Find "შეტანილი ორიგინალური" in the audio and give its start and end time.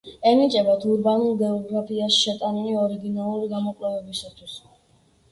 2.21-3.51